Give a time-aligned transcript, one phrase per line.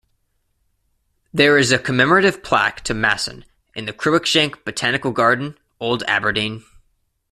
[1.31, 6.63] There is a commemorative plaque to Masson in the Cruickshank Botanic Garden, Old Aberdeen.